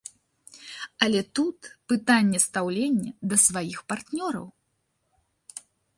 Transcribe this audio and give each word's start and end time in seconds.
Але 1.05 1.19
тут 1.39 1.69
пытанне 1.93 2.39
стаўлення 2.47 3.11
да 3.35 3.39
сваіх 3.45 3.79
партнёраў. 3.95 4.47